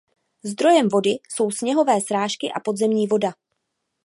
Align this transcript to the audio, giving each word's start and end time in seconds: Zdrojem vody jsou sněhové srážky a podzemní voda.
Zdrojem 0.43 0.89
vody 0.89 1.09
jsou 1.29 1.51
sněhové 1.51 2.01
srážky 2.01 2.51
a 2.51 2.59
podzemní 2.59 3.07
voda. 3.07 3.33